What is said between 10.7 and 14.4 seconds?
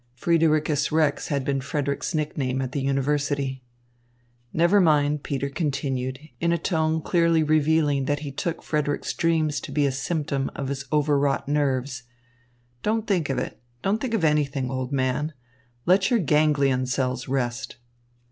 over wrought nerves. "Don't think of it, don't think of